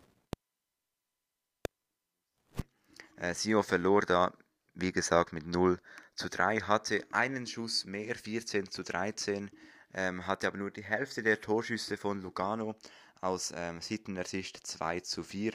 äh, 3.18 3.34
Sio 3.34 3.64
verlor 3.64 4.02
da, 4.02 4.34
wie 4.74 4.92
gesagt, 4.92 5.34
mit 5.34 5.46
0 5.48 5.80
zu 6.16 6.30
3, 6.30 6.62
hatte 6.62 7.06
einen 7.12 7.48
Schuss 7.48 7.86
mehr, 7.86 8.16
14 8.16 8.70
zu 8.70 8.84
13, 8.84 9.50
ähm, 9.94 10.28
hatte 10.28 10.48
aber 10.48 10.58
nur 10.58 10.72
die 10.72 10.84
Hälfte 10.84 11.24
der 11.24 11.42
Torschüsse 11.42 11.98
von 11.98 12.22
Lugano 12.22 12.76
aus 13.22 13.54
ähm, 13.56 13.82
Sittener 13.82 14.26
Sicht 14.26 14.66
2 14.66 15.00
zu 15.02 15.24
4 15.24 15.54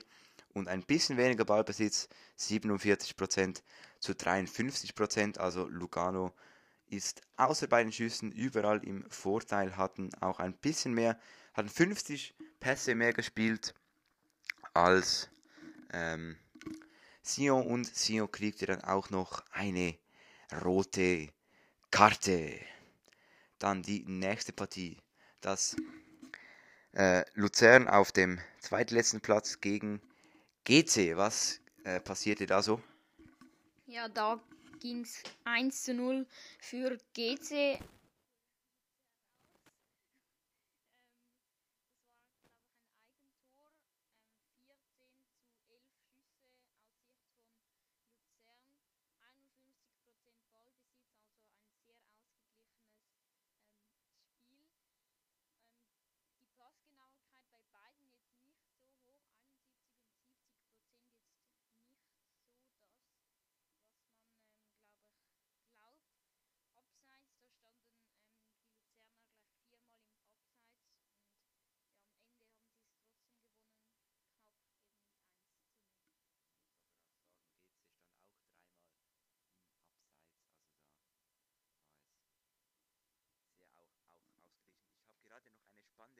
und 0.52 0.69
ein 0.69 0.83
bisschen 0.83 1.17
weniger 1.17 1.45
Ballbesitz, 1.45 2.09
47% 2.38 3.62
zu 4.00 4.12
53%, 4.12 5.38
also 5.38 5.69
Lugano 5.69 6.35
ist 6.87 7.23
außer 7.37 7.69
bei 7.69 7.83
den 7.83 7.93
Schüssen 7.93 8.33
überall 8.33 8.85
im 8.85 9.09
Vorteil, 9.11 9.76
hatten 9.76 10.11
auch 10.21 10.40
ein 10.40 10.55
bisschen 10.55 10.93
mehr, 10.93 11.19
hatten 11.55 11.69
50 11.69 12.35
Pässe 12.59 12.95
mehr 12.95 13.12
gespielt 13.12 13.75
als 14.75 15.31
ähm, 15.93 16.37
Sion 17.23 17.67
und 17.67 17.87
Sion 17.87 18.31
kriegte 18.31 18.67
dann 18.67 18.83
auch 18.83 19.11
noch 19.11 19.45
eine 19.50 19.97
rote 20.65 21.29
Karte. 21.91 22.59
Dann 23.59 23.83
die 23.83 24.05
nächste 24.07 24.53
Partie, 24.53 24.99
das 25.41 25.77
äh, 26.93 27.25
Luzern 27.35 27.89
auf 27.89 28.12
dem 28.12 28.41
zweitletzten 28.61 29.21
Platz 29.21 29.61
gegen 29.61 30.00
GC. 30.65 31.17
Was 31.17 31.61
äh, 31.85 32.00
passierte 32.00 32.47
da 32.47 32.62
so? 32.62 32.83
Ja, 33.87 34.09
da 34.09 34.41
ging 34.81 35.03
es 35.03 35.23
1 35.45 35.83
zu 35.83 35.95
0 35.95 36.27
für 36.61 36.97
GC. 37.15 37.79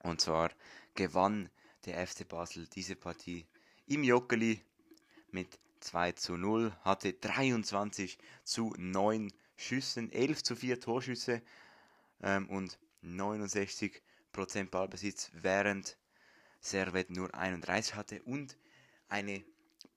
Und 0.03 0.21
zwar 0.21 0.51
gewann 0.95 1.49
der 1.85 2.05
FC 2.05 2.27
Basel 2.27 2.67
diese 2.67 2.95
Partie 2.95 3.47
im 3.87 4.03
Joggeli 4.03 4.61
mit 5.31 5.59
2 5.79 6.11
zu 6.13 6.37
0, 6.37 6.71
hatte 6.81 7.13
23 7.13 8.17
zu 8.43 8.73
9 8.77 9.31
Schüssen, 9.55 10.11
11 10.11 10.43
zu 10.43 10.55
4 10.55 10.79
Torschüsse 10.79 11.41
ähm, 12.21 12.49
und 12.49 12.79
69% 13.03 14.69
Ballbesitz, 14.69 15.31
während 15.33 15.97
Servet 16.61 17.09
nur 17.09 17.33
31 17.33 17.95
hatte 17.95 18.21
und 18.23 18.57
eine 19.07 19.43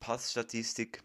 Passstatistik, 0.01 1.03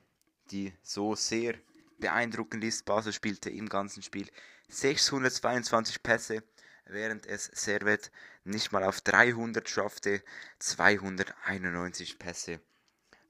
die 0.52 0.74
so 0.82 1.16
sehr 1.16 1.56
beeindruckend 2.00 2.64
ist. 2.64 2.86
Basel 2.86 3.14
spielte 3.14 3.50
im 3.50 3.68
ganzen 3.68 4.04
Spiel 4.04 4.30
622 4.70 6.04
Pässe, 6.04 6.44
während 6.86 7.26
es 7.26 7.46
Servet 7.46 8.12
nicht 8.44 8.72
mal 8.72 8.84
auf 8.84 9.02
300 9.02 9.68
schaffte. 9.68 10.24
291 10.60 12.20
Pässe 12.20 12.60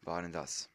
waren 0.01 0.31
das. 0.31 0.69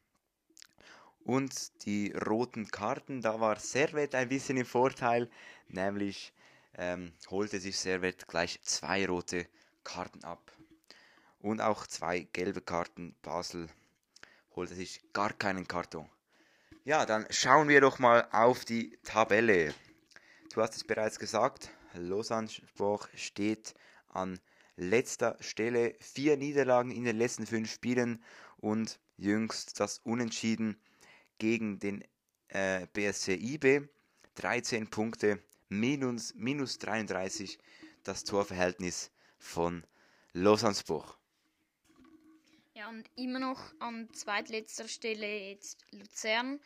Und 1.25 1.85
die 1.85 2.13
roten 2.13 2.71
Karten, 2.71 3.23
da 3.23 3.41
war 3.41 3.61
Servet 3.61 4.15
ein 4.15 4.29
bisschen 4.29 4.57
im 4.57 4.67
Vorteil, 4.67 5.31
nämlich 5.69 6.33
ähm, 6.75 7.13
holte 7.31 7.61
sich 7.61 7.79
Servet 7.79 8.27
gleich 8.27 8.61
zwei 8.63 9.07
rote 9.07 9.47
Karten 9.85 10.25
ab 10.25 10.53
und 11.43 11.61
auch 11.61 11.87
zwei 11.87 12.21
gelbe 12.33 12.63
Karten. 12.63 13.15
Basel 13.23 13.69
holte 14.55 14.75
sich 14.75 15.03
gar 15.13 15.33
keinen 15.33 15.69
Karton. 15.69 16.09
Ja, 16.85 17.07
dann 17.07 17.27
schauen 17.31 17.69
wir 17.69 17.81
doch 17.81 17.99
mal 17.99 18.27
auf 18.33 18.65
die 18.65 18.99
Tabelle. 19.05 19.75
Du 20.53 20.63
hast 20.63 20.77
es 20.77 20.85
bereits 20.85 21.19
gesagt, 21.19 21.71
Lausanne 21.95 22.49
Sport 22.49 23.09
steht 23.15 23.75
an 24.09 24.41
letzter 24.77 25.37
Stelle. 25.41 25.95
Vier 26.01 26.37
Niederlagen 26.37 26.91
in 26.91 27.05
den 27.05 27.19
letzten 27.19 27.47
fünf 27.47 27.71
Spielen 27.71 28.23
und 28.59 28.99
jüngst 29.17 29.79
das 29.81 29.99
Unentschieden 29.99 30.81
gegen 31.39 31.79
den 31.79 32.05
äh, 32.49 32.87
BSC 32.93 33.35
IB. 33.35 33.89
13 34.35 34.89
Punkte, 34.89 35.43
minus, 35.69 36.35
minus 36.35 36.79
33 36.79 37.59
das 38.03 38.25
Torverhältnis 38.25 39.11
von 39.39 39.85
Lausanne 40.33 40.75
Sport. 40.75 41.19
Ja, 42.83 42.89
und 42.89 43.09
immer 43.15 43.39
noch 43.39 43.61
an 43.79 44.13
zweitletzter 44.13 44.89
Stelle 44.89 45.51
jetzt 45.51 45.79
Luzern. 45.93 46.59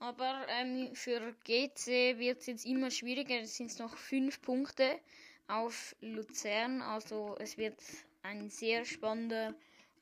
Aber 0.00 0.44
ähm, 0.50 0.94
für 0.94 1.34
GC 1.44 2.18
wird 2.18 2.40
es 2.40 2.46
jetzt 2.46 2.66
immer 2.66 2.90
schwieriger. 2.90 3.40
Es 3.40 3.56
sind 3.56 3.78
noch 3.78 3.96
fünf 3.96 4.42
Punkte 4.42 5.00
auf 5.48 5.96
Luzern. 6.02 6.82
Also 6.82 7.36
es 7.40 7.56
wird 7.56 7.80
ein 8.22 8.50
sehr 8.50 8.84
spannender 8.84 9.54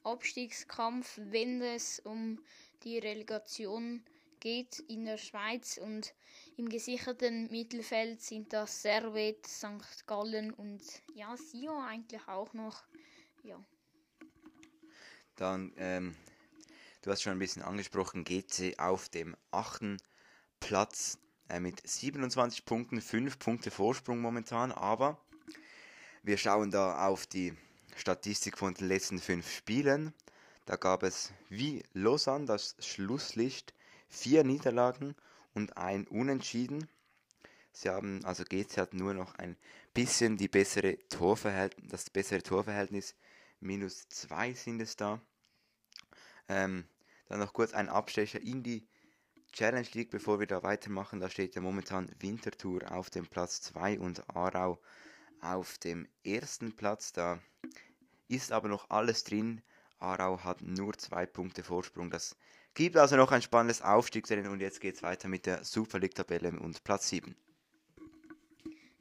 Abstiegskampf, 0.03 1.21
wenn 1.23 1.63
es 1.63 2.01
um 2.01 2.41
die 2.83 2.99
Relegation 2.99 4.03
geht 4.41 4.81
in 4.89 5.05
der 5.05 5.19
Schweiz. 5.19 5.79
Und 5.79 6.15
im 6.57 6.69
gesicherten 6.69 7.49
Mittelfeld 7.49 8.21
sind 8.21 8.53
das 8.53 8.83
Servet, 8.83 9.47
St. 9.47 10.05
Gallen 10.09 10.53
und 10.53 10.83
ja, 11.15 11.37
Sion 11.37 11.85
eigentlich 11.85 12.27
auch 12.27 12.53
noch. 12.55 12.83
Ja. 13.45 13.65
Dann, 15.41 15.73
ähm, 15.79 16.15
du 17.01 17.11
hast 17.11 17.23
schon 17.23 17.33
ein 17.33 17.39
bisschen 17.39 17.63
angesprochen, 17.63 18.25
GC 18.25 18.79
auf 18.79 19.09
dem 19.09 19.35
achten 19.51 19.97
Platz 20.61 21.17
äh, 21.49 21.61
mit 21.61 21.81
27 21.83 22.67
Punkten, 22.67 23.01
5 23.01 23.39
Punkte 23.39 23.71
Vorsprung 23.71 24.21
momentan, 24.21 24.71
aber 24.71 25.19
wir 26.23 26.37
schauen 26.37 26.71
da 26.71 27.07
auf 27.09 27.27
die 27.27 27.55
Statistik 27.97 28.59
von 28.59 28.75
den 28.75 28.87
letzten 28.89 29.19
5 29.19 29.51
Spielen. 29.51 30.13
Da 30.67 30.77
gab 30.77 31.03
es 31.03 31.33
wie 31.49 31.85
Lausanne 31.95 32.45
das 32.45 32.77
Schlusslicht 32.79 33.73
vier 34.11 34.45
Niederlagen 34.45 35.17
und 35.55 35.79
ein 35.79 36.07
Unentschieden. 36.07 36.87
Sie 37.73 37.89
haben, 37.89 38.23
also 38.27 38.45
GC 38.45 38.77
hat 38.77 38.93
nur 38.93 39.15
noch 39.15 39.37
ein 39.37 39.57
bisschen 39.95 40.37
die 40.37 40.49
bessere 40.49 40.99
Torverhältnis, 41.09 41.91
das 41.91 42.11
bessere 42.11 42.43
Torverhältnis. 42.43 43.15
Minus 43.61 44.07
2 44.11 44.53
sind 44.53 44.83
es 44.83 44.97
da. 44.97 45.23
Ähm, 46.51 46.85
dann 47.29 47.39
noch 47.39 47.53
kurz 47.53 47.73
ein 47.73 47.89
Abstecher 47.89 48.43
in 48.43 48.65
die 48.65 48.85
Challenge 49.53 49.87
League, 49.93 50.11
bevor 50.11 50.41
wir 50.41 50.49
da 50.49 50.65
weitermachen. 50.65 51.21
Da 51.21 51.31
steht 51.31 51.55
ja 51.55 51.61
momentan 51.61 52.11
Winterthur 52.19 52.91
auf 52.91 53.09
dem 53.09 53.27
Platz 53.27 53.63
2 53.63 54.01
und 54.01 54.29
Aarau 54.29 54.81
auf 55.41 55.79
dem 55.79 56.09
ersten 56.25 56.75
Platz. 56.75 57.13
Da 57.13 57.41
ist 58.27 58.51
aber 58.51 58.69
noch 58.69 58.91
alles 58.91 59.23
drin. 59.23 59.63
Aarau 60.01 60.43
hat 60.43 60.61
nur 60.63 60.99
zwei 60.99 61.25
Punkte 61.25 61.63
Vorsprung. 61.63 62.11
Das 62.11 62.37
gibt 62.75 62.97
also 62.97 63.17
noch 63.17 63.31
ein 63.31 63.43
spannendes 63.43 63.81
Aufstiegsrennen 63.81 64.51
und 64.51 64.61
jetzt 64.61 64.81
geht 64.81 64.97
es 64.97 65.03
weiter 65.05 65.29
mit 65.29 65.47
der 65.47 65.65
Super 65.65 66.01
League-Tabelle 66.01 66.59
und 66.59 66.83
Platz 66.83 67.11
7. 67.11 67.37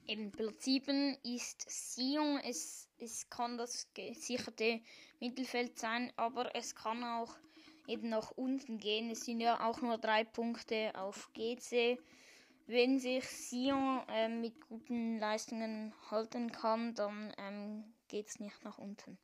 Eben 0.06 0.32
Platz 0.32 0.66
7 0.66 1.18
ist 1.24 1.66
Sion. 1.68 2.40
Es, 2.44 2.89
es 3.02 3.30
kann 3.30 3.58
das 3.58 3.88
gesicherte 3.94 4.82
Mittelfeld 5.20 5.78
sein, 5.80 6.12
aber 6.16 6.56
es 6.56 6.76
kann 6.76 7.04
auch 7.04 7.36
eben 7.88 8.10
nach 8.10 8.32
unten 8.32 8.78
gehen. 8.78 9.10
Es 9.10 9.26
sind 9.26 9.42
ja 9.42 9.68
auch 9.68 9.82
nur 9.82 9.98
drei 9.98 10.24
Punkte 10.24 10.92
auf 10.96 11.30
GC. 11.34 12.00
Wenn 12.68 13.00
sich 13.00 13.26
Sion 13.26 14.02
äh, 14.10 14.30
mit 14.30 14.62
guten 14.68 15.18
Leistungen 15.18 15.94
halten 16.12 16.52
kann, 16.52 16.94
dann 16.94 17.34
ähm, 17.38 17.84
geht 18.08 18.28
es 18.28 18.40
nicht 18.40 18.64
nach 18.64 18.78
unten. 18.78 19.18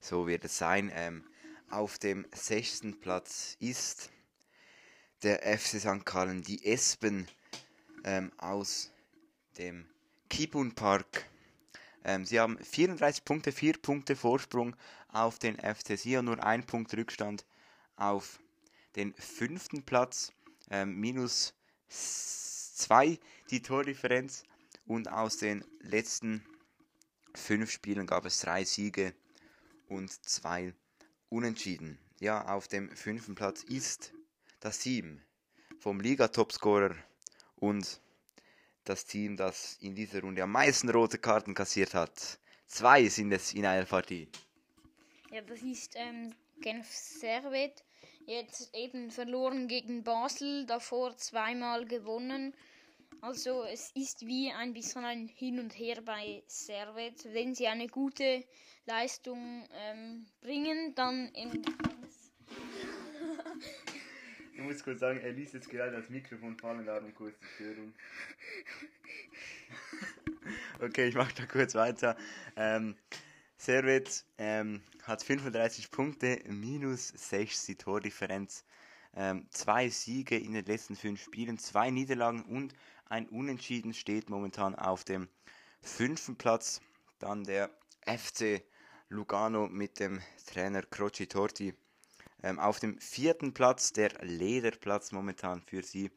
So 0.00 0.26
wird 0.26 0.44
es 0.46 0.56
sein. 0.56 0.90
Ähm, 0.94 1.24
auf 1.68 1.98
dem 1.98 2.26
sechsten 2.32 2.98
Platz 2.98 3.56
ist 3.60 4.10
der 5.22 5.42
FC 5.42 5.78
St. 5.78 6.06
Gallen, 6.06 6.42
die 6.42 6.64
Espen 6.64 7.28
ähm, 8.04 8.32
aus 8.38 8.90
dem 9.58 9.86
Kibun 10.30 10.74
Park. 10.74 11.29
Ähm, 12.04 12.24
sie 12.24 12.40
haben 12.40 12.58
34 12.58 13.24
Punkte, 13.24 13.52
4 13.52 13.78
Punkte 13.78 14.16
Vorsprung 14.16 14.74
auf 15.08 15.38
den 15.38 15.56
FC 15.56 15.98
Sion, 15.98 16.24
nur 16.24 16.42
ein 16.42 16.64
Punkt 16.64 16.94
Rückstand 16.94 17.44
auf 17.96 18.40
den 18.96 19.14
fünften 19.14 19.82
Platz, 19.82 20.32
ähm, 20.70 20.98
minus 20.98 21.54
2 21.88 23.18
die 23.50 23.62
Tordifferenz 23.62 24.44
und 24.86 25.08
aus 25.08 25.36
den 25.36 25.64
letzten 25.80 26.44
fünf 27.34 27.70
Spielen 27.70 28.06
gab 28.06 28.24
es 28.24 28.40
drei 28.40 28.64
Siege 28.64 29.14
und 29.88 30.10
zwei 30.26 30.72
Unentschieden. 31.28 31.98
Ja, 32.18 32.46
auf 32.48 32.68
dem 32.68 32.90
fünften 32.96 33.34
Platz 33.34 33.62
ist 33.62 34.12
das 34.60 34.78
Team 34.78 35.20
vom 35.78 36.00
Liga-Topscorer 36.00 36.94
und 37.56 38.00
das 38.90 39.06
Team, 39.06 39.36
das 39.36 39.78
in 39.80 39.94
dieser 39.94 40.20
Runde 40.20 40.42
am 40.42 40.50
meisten 40.50 40.90
rote 40.90 41.18
Karten 41.18 41.54
kassiert 41.54 41.94
hat. 41.94 42.40
Zwei 42.66 43.08
sind 43.08 43.30
es 43.32 43.54
in 43.54 43.64
einer 43.64 43.86
Partie. 43.86 44.26
Ja, 45.30 45.42
das 45.42 45.62
ist 45.62 45.92
ähm, 45.94 46.34
Genf 46.60 46.88
Servet. 46.88 47.84
Jetzt 48.26 48.74
eben 48.74 49.12
verloren 49.12 49.68
gegen 49.68 50.02
Basel, 50.02 50.66
davor 50.66 51.16
zweimal 51.16 51.86
gewonnen. 51.86 52.52
Also 53.20 53.62
es 53.64 53.92
ist 53.94 54.26
wie 54.26 54.50
ein 54.50 54.72
bisschen 54.72 55.04
ein 55.04 55.28
Hin 55.28 55.60
und 55.60 55.78
Her 55.78 56.00
bei 56.04 56.42
Servet. 56.48 57.32
Wenn 57.32 57.54
sie 57.54 57.68
eine 57.68 57.86
gute 57.86 58.44
Leistung 58.86 59.68
ähm, 59.72 60.26
bringen, 60.40 60.96
dann 60.96 61.28
in 61.28 61.50
Ich 64.60 64.66
muss 64.66 64.84
kurz 64.84 65.00
sagen, 65.00 65.18
er 65.20 65.32
ließ 65.32 65.54
jetzt 65.54 65.70
gerade 65.70 65.92
das 65.92 66.10
Mikrofon 66.10 66.54
fallen, 66.58 66.84
darum 66.84 67.14
kurz 67.14 67.34
die 67.40 67.46
Störung. 67.46 67.94
okay, 70.80 71.08
ich 71.08 71.14
mache 71.14 71.32
da 71.34 71.46
kurz 71.46 71.74
weiter. 71.74 72.14
Ähm, 72.56 72.94
Servet 73.56 74.22
ähm, 74.36 74.82
hat 75.04 75.22
35 75.22 75.90
Punkte, 75.90 76.42
minus 76.46 77.08
6 77.08 77.66
die 77.66 77.76
Tordifferenz. 77.76 78.66
Ähm, 79.16 79.46
zwei 79.50 79.88
Siege 79.88 80.36
in 80.36 80.52
den 80.52 80.66
letzten 80.66 80.94
fünf 80.94 81.22
Spielen, 81.22 81.56
zwei 81.58 81.88
Niederlagen 81.88 82.42
und 82.42 82.74
ein 83.06 83.30
Unentschieden 83.30 83.94
steht 83.94 84.28
momentan 84.28 84.74
auf 84.74 85.04
dem 85.04 85.28
fünften 85.80 86.36
Platz. 86.36 86.82
Dann 87.18 87.44
der 87.44 87.70
FC 88.04 88.62
Lugano 89.08 89.68
mit 89.68 90.00
dem 90.00 90.20
Trainer 90.46 90.82
Croci 90.82 91.28
Torti. 91.28 91.72
Ähm, 92.42 92.58
auf 92.58 92.80
dem 92.80 92.98
vierten 92.98 93.52
Platz, 93.52 93.92
der 93.92 94.10
Lederplatz 94.22 95.12
momentan 95.12 95.62
für 95.62 95.82
sie. 95.82 96.10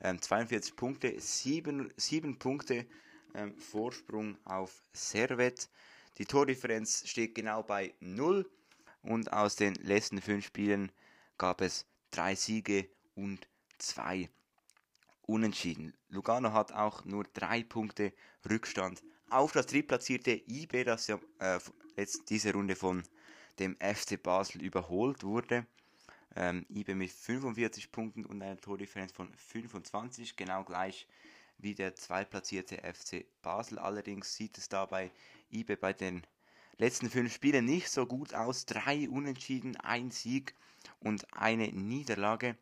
Ähm, 0.00 0.20
42 0.20 0.76
Punkte, 0.76 1.18
7, 1.18 1.92
7 1.96 2.38
Punkte 2.38 2.86
ähm, 3.34 3.56
Vorsprung 3.58 4.36
auf 4.44 4.82
Servet. 4.92 5.68
Die 6.18 6.26
Tordifferenz 6.26 7.08
steht 7.08 7.34
genau 7.34 7.62
bei 7.62 7.94
0 8.00 8.48
und 9.02 9.32
aus 9.32 9.56
den 9.56 9.74
letzten 9.76 10.20
5 10.20 10.44
Spielen 10.46 10.92
gab 11.38 11.60
es 11.60 11.86
3 12.12 12.34
Siege 12.34 12.88
und 13.14 13.46
2 13.78 14.28
Unentschieden. 15.26 15.94
Lugano 16.10 16.52
hat 16.52 16.72
auch 16.72 17.04
nur 17.04 17.24
3 17.32 17.64
Punkte 17.64 18.12
Rückstand 18.48 19.02
auf 19.30 19.52
das 19.52 19.66
drittplatzierte 19.66 20.42
IB, 20.48 20.84
das 20.84 21.06
ja 21.08 21.18
äh, 21.38 21.58
jetzt 21.96 22.30
diese 22.30 22.52
Runde 22.52 22.76
von 22.76 23.02
dem 23.58 23.76
FC 23.76 24.22
Basel 24.22 24.62
überholt 24.62 25.22
wurde. 25.22 25.66
Ähm, 26.36 26.66
IB 26.68 26.94
mit 26.94 27.10
45 27.10 27.92
Punkten 27.92 28.24
und 28.24 28.42
einer 28.42 28.60
Tordifferenz 28.60 29.12
von 29.12 29.32
25, 29.34 30.36
genau 30.36 30.64
gleich 30.64 31.06
wie 31.58 31.74
der 31.74 31.94
zweitplatzierte 31.94 32.78
FC 32.78 33.26
Basel. 33.42 33.78
Allerdings 33.78 34.34
sieht 34.34 34.58
es 34.58 34.68
dabei 34.68 35.12
IB 35.50 35.76
bei 35.76 35.92
den 35.92 36.26
letzten 36.78 37.08
fünf 37.08 37.32
Spielen 37.32 37.64
nicht 37.64 37.88
so 37.88 38.06
gut 38.06 38.34
aus. 38.34 38.66
Drei 38.66 39.08
Unentschieden, 39.08 39.76
ein 39.76 40.10
Sieg 40.10 40.54
und 41.00 41.32
eine 41.32 41.68
Niederlage. 41.68 42.56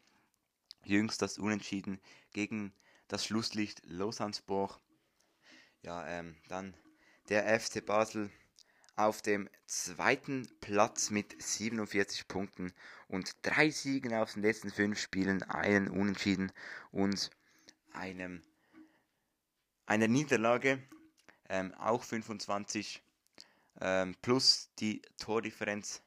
Jüngst 0.85 1.23
das 1.23 1.39
Unentschieden 1.39 2.01
gegen 2.33 2.73
das 3.09 3.25
Schlusslicht 3.25 3.83
Lausanne-Sport. 3.85 4.81
Ja, 5.83 6.07
ähm, 6.07 6.37
dann 6.49 6.75
der 7.29 7.59
FC 7.61 7.85
Basel 7.85 8.31
auf 8.97 9.23
dem 9.23 9.49
zweiten 9.67 10.49
Platz 10.61 11.11
mit 11.11 11.41
47 11.41 12.29
Punkten 12.29 12.73
und 13.09 13.35
drei 13.43 13.71
Siegen 13.71 14.15
aus 14.15 14.35
den 14.35 14.43
letzten 14.43 14.71
fünf 14.71 14.99
Spielen, 15.01 15.43
einen 15.45 15.89
Unentschieden 15.89 16.53
und 16.91 17.31
einem, 17.93 18.43
einer 19.87 20.09
Niederlage, 20.09 20.83
ähm, 21.49 21.75
auch 21.75 22.03
25 22.03 23.03
ähm, 23.81 24.15
plus 24.23 24.71
die 24.79 25.03
Tordifferenz. 25.19 26.03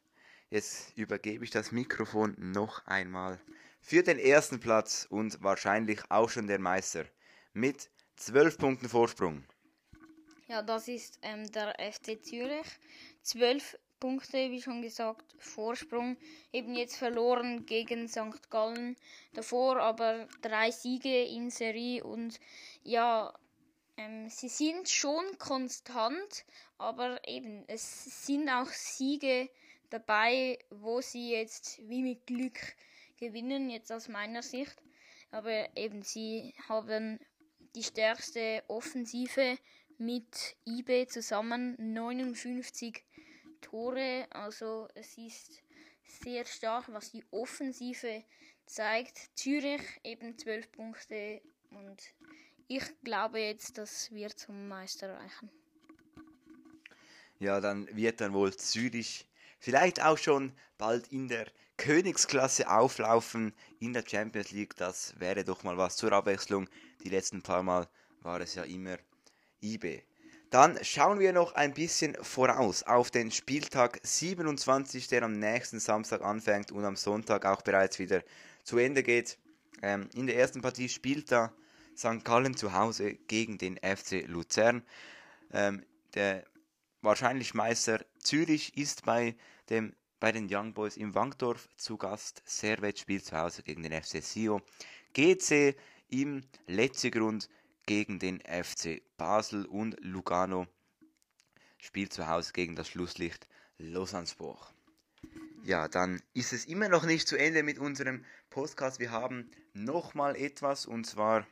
Jetzt 0.50 0.96
übergebe 0.96 1.44
ich 1.44 1.52
das 1.52 1.72
Mikrofon 1.72 2.36
noch 2.38 2.86
einmal 2.86 3.40
für 3.82 4.04
den 4.04 4.20
ersten 4.20 4.60
Platz 4.60 5.06
und 5.10 5.44
wahrscheinlich 5.44 6.00
auch 6.10 6.30
schon 6.30 6.48
der 6.48 6.60
Meister 6.60 7.06
mit 7.54 7.90
12 8.16 8.58
Punkten 8.58 8.90
Vorsprung. 8.90 9.44
Ja, 10.48 10.62
das 10.62 10.88
ist 10.88 11.18
ähm, 11.24 11.52
der 11.52 11.76
FC 11.80 12.24
Zürich. 12.24 12.68
Zwölf 13.24 13.80
Punkte, 14.00 14.52
wie 14.52 14.62
schon 14.62 14.84
gesagt, 14.84 15.36
Vorsprung. 15.40 16.18
Eben 16.54 16.76
jetzt 16.76 16.98
verloren 16.98 17.66
gegen 17.66 18.08
St. 18.08 18.52
Gallen. 18.52 18.96
Davor 19.34 19.78
aber 19.78 20.28
drei 20.44 20.70
Siege 20.70 21.24
in 21.24 21.50
Serie 21.50 22.04
und 22.04 22.40
ja, 22.84 23.34
ähm, 23.98 24.30
sie 24.30 24.50
sind 24.50 24.88
schon 24.88 25.26
konstant, 25.40 26.46
aber 26.78 27.28
eben 27.28 27.64
es 27.68 28.26
sind 28.28 28.48
auch 28.48 28.70
Siege 28.70 29.50
dabei, 29.90 30.60
wo 30.70 31.02
sie 31.02 31.32
jetzt 31.32 31.80
wie 31.90 32.04
mit 32.04 32.28
Glück 32.28 32.60
gewinnen, 33.18 33.72
jetzt 33.72 33.92
aus 33.92 34.10
meiner 34.10 34.44
Sicht. 34.44 34.76
Aber 35.32 35.76
eben 35.76 36.04
sie 36.04 36.54
haben 36.70 37.20
die 37.74 37.84
stärkste 37.84 38.64
Offensive 38.68 39.58
mit 39.98 40.56
eBay 40.66 41.08
zusammen 41.08 41.76
59 41.78 43.04
Tore. 43.62 44.28
Also 44.30 44.88
es 44.96 45.18
ist 45.18 45.64
sehr 46.04 46.46
stark, 46.46 46.86
was 46.88 47.12
die 47.12 47.24
Offensive 47.32 48.24
zeigt. 48.66 49.30
Zürich 49.36 49.82
eben 50.04 50.38
12 50.38 50.72
Punkte 50.72 51.42
und 51.70 52.02
ich 52.68 52.84
glaube 53.04 53.40
jetzt, 53.40 53.78
dass 53.78 54.12
wir 54.12 54.30
zum 54.30 54.68
Meister 54.68 55.16
reichen. 55.16 55.50
Ja, 57.40 57.60
dann 57.60 57.88
wird 57.96 58.22
dann 58.22 58.34
wohl 58.34 58.56
Zürich 58.56 59.28
vielleicht 59.60 60.02
auch 60.02 60.18
schon 60.18 60.54
bald 60.78 61.12
in 61.12 61.28
der 61.28 61.48
Königsklasse 61.78 62.70
auflaufen 62.70 63.54
in 63.80 63.94
der 63.94 64.04
Champions 64.08 64.52
League. 64.52 64.76
Das 64.78 65.20
wäre 65.20 65.44
doch 65.44 65.64
mal 65.64 65.78
was 65.78 65.98
zur 65.98 66.14
Abwechslung. 66.14 66.70
Die 67.04 67.10
letzten 67.10 67.42
paar 67.42 67.64
Mal 67.64 67.88
war 68.22 68.40
es 68.40 68.56
ja 68.56 68.64
immer 68.64 68.98
IB. 69.74 70.02
Dann 70.50 70.78
schauen 70.84 71.20
wir 71.20 71.34
noch 71.34 71.56
ein 71.56 71.74
bisschen 71.74 72.16
voraus 72.22 72.84
auf 72.84 73.12
den 73.12 73.32
Spieltag 73.32 74.00
27, 74.04 75.08
der 75.08 75.24
am 75.24 75.34
nächsten 75.40 75.80
Samstag 75.80 76.22
anfängt 76.22 76.72
und 76.72 76.86
am 76.86 76.96
Sonntag 76.96 77.46
auch 77.46 77.62
bereits 77.62 78.00
wieder 78.00 78.24
zu 78.64 78.78
Ende 78.78 79.04
geht. 79.04 79.38
Ähm, 79.82 80.10
in 80.14 80.28
der 80.28 80.38
ersten 80.38 80.62
Partie 80.62 80.88
spielt 80.88 81.32
da 81.32 81.52
St. 81.98 82.24
Gallen 82.24 82.56
zu 82.56 82.74
Hause 82.74 83.16
gegen 83.16 83.58
den 83.58 83.78
FC 83.78 84.26
Luzern. 84.28 84.84
Ähm, 85.52 85.84
der 86.14 86.46
wahrscheinlich 87.02 87.54
Meister 87.54 88.06
Zürich 88.20 88.78
ist 88.78 89.06
bei, 89.06 89.36
dem, 89.70 89.94
bei 90.20 90.32
den 90.32 90.48
Young 90.50 90.74
Boys 90.74 90.98
im 90.98 91.16
Wankdorf 91.16 91.68
zu 91.76 91.98
Gast. 91.98 92.42
Servet 92.46 93.00
spielt 93.00 93.26
zu 93.26 93.38
Hause 93.38 93.64
gegen 93.64 93.84
den 93.84 93.92
FC 93.92 94.24
Sio. 94.24 94.62
GC 95.14 95.76
im 96.10 96.44
Letzegrund 96.68 97.50
gegen 97.86 98.20
den 98.20 98.42
FC 98.42 99.02
Basel 99.18 99.66
und 99.66 99.98
Lugano 100.02 100.68
spielt 101.78 102.14
zu 102.14 102.28
Hause 102.28 102.54
gegen 102.54 102.76
das 102.76 102.88
Schlusslicht 102.88 103.48
Lausanne-Sport. 103.78 104.74
Ja, 105.64 105.88
dann 105.88 106.22
ist 106.34 106.54
es 106.54 106.66
immer 106.66 106.90
noch 106.90 107.06
nicht 107.06 107.28
zu 107.28 107.38
Ende 107.38 107.64
mit 107.64 107.80
unserem 107.80 108.24
Podcast. 108.50 109.00
Wir 109.00 109.12
haben 109.12 109.50
nochmal 109.74 110.36
etwas 110.36 110.86
und 110.86 111.06
zwar, 111.06 111.48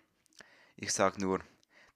ich 0.76 0.92
sage 0.94 1.22
nur, 1.22 1.40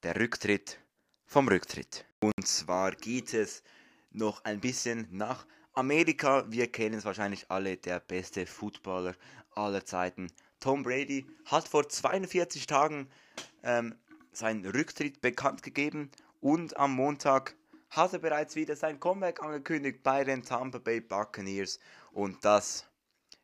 der 0.03 0.19
Rücktritt 0.19 0.79
vom 1.25 1.47
Rücktritt. 1.47 2.05
Und 2.19 2.47
zwar 2.47 2.91
geht 2.91 3.33
es 3.33 3.63
noch 4.11 4.43
ein 4.45 4.59
bisschen 4.59 5.07
nach 5.11 5.45
Amerika. 5.73 6.49
Wir 6.49 6.71
kennen 6.71 6.95
es 6.95 7.05
wahrscheinlich 7.05 7.51
alle, 7.51 7.77
der 7.77 7.99
beste 7.99 8.47
Footballer 8.47 9.15
aller 9.51 9.85
Zeiten. 9.85 10.31
Tom 10.59 10.83
Brady 10.83 11.27
hat 11.45 11.67
vor 11.67 11.87
42 11.87 12.65
Tagen 12.65 13.09
ähm, 13.63 13.95
seinen 14.37 14.65
Rücktritt 14.65 15.21
bekannt 15.21 15.63
gegeben 15.63 16.11
und 16.39 16.77
am 16.77 16.93
Montag 16.93 17.55
hat 17.89 18.13
er 18.13 18.19
bereits 18.19 18.55
wieder 18.55 18.75
sein 18.75 18.99
Comeback 18.99 19.41
angekündigt 19.41 20.03
bei 20.03 20.23
den 20.23 20.43
Tampa 20.43 20.77
Bay 20.77 21.01
Buccaneers 21.01 21.79
und 22.11 22.43
das 22.45 22.87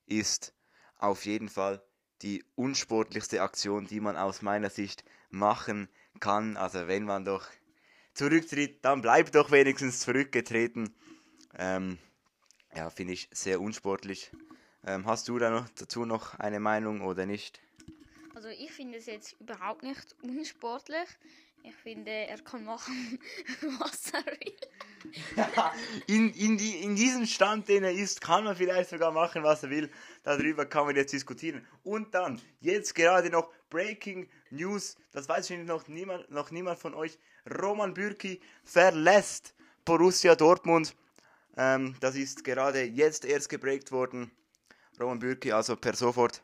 ist 0.05 0.53
auf 0.97 1.25
jeden 1.25 1.49
Fall 1.49 1.81
die 2.21 2.43
unsportlichste 2.55 3.41
Aktion, 3.41 3.87
die 3.87 3.99
man 3.99 4.15
aus 4.15 4.41
meiner 4.41 4.69
Sicht 4.69 5.03
machen 5.29 5.89
kann. 6.19 6.55
Also 6.57 6.87
wenn 6.87 7.03
man 7.03 7.25
doch 7.25 7.45
zurücktritt, 8.13 8.85
dann 8.85 9.01
bleibt 9.01 9.35
doch 9.35 9.51
wenigstens 9.51 9.99
zurückgetreten. 9.99 10.95
Ähm, 11.57 11.97
ja, 12.75 12.89
finde 12.89 13.13
ich 13.13 13.29
sehr 13.31 13.59
unsportlich. 13.59 14.31
Ähm, 14.85 15.05
hast 15.05 15.27
du 15.27 15.37
da 15.39 15.49
noch 15.49 15.67
dazu 15.69 16.05
noch 16.05 16.35
eine 16.39 16.59
Meinung 16.59 17.01
oder 17.01 17.25
nicht? 17.25 17.62
Also 18.43 18.57
ich 18.59 18.73
finde 18.73 18.97
es 18.97 19.05
jetzt 19.05 19.39
überhaupt 19.39 19.83
nicht 19.83 20.17
unsportlich. 20.21 21.07
Ich 21.63 21.73
finde, 21.75 22.11
er 22.11 22.37
kann 22.39 22.65
machen, 22.65 23.17
was 23.79 24.11
er 24.11 24.25
will. 24.25 24.53
in, 26.07 26.29
in, 26.33 26.57
die, 26.57 26.83
in 26.83 26.93
diesem 26.93 27.25
Stand, 27.25 27.69
den 27.69 27.85
er 27.85 27.93
ist, 27.93 28.19
kann 28.19 28.43
man 28.43 28.57
vielleicht 28.57 28.89
sogar 28.89 29.13
machen, 29.13 29.43
was 29.43 29.63
er 29.63 29.69
will. 29.69 29.89
Darüber 30.23 30.65
kann 30.65 30.87
man 30.87 30.97
jetzt 30.97 31.13
diskutieren. 31.13 31.65
Und 31.83 32.13
dann, 32.13 32.41
jetzt 32.59 32.95
gerade 32.95 33.29
noch 33.29 33.49
Breaking 33.69 34.29
News, 34.49 34.97
das 35.13 35.29
weiß 35.29 35.49
ich 35.49 35.59
noch 35.59 35.87
niemand, 35.87 36.29
noch 36.29 36.51
niemand 36.51 36.79
von 36.79 36.93
euch. 36.95 37.17
Roman 37.49 37.93
Bürki 37.93 38.41
verlässt 38.65 39.55
Borussia 39.85 40.35
Dortmund. 40.35 40.97
Ähm, 41.55 41.95
das 42.01 42.15
ist 42.15 42.43
gerade 42.43 42.83
jetzt 42.83 43.23
erst 43.23 43.47
gebreakt 43.47 43.93
worden. 43.93 44.31
Roman 44.99 45.19
Bürki 45.19 45.53
also 45.53 45.77
per 45.77 45.95
sofort, 45.95 46.43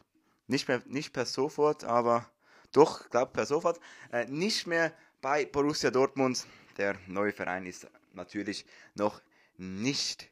nicht, 0.50 0.68
mehr, 0.68 0.82
nicht 0.86 1.14
per 1.14 1.26
sofort, 1.26 1.84
aber 1.84 2.30
doch, 2.72 3.10
glaube 3.10 3.32
per 3.32 3.46
sofort, 3.46 3.80
äh, 4.12 4.26
nicht 4.26 4.68
mehr 4.68 4.94
bei 5.22 5.46
Borussia 5.46 5.92
Dortmund. 5.92 6.46
Der 6.78 6.98
neue 7.08 7.32
Verein 7.32 7.66
ist 7.66 7.88
natürlich 8.14 8.66
noch 8.96 9.22
nicht 9.58 10.30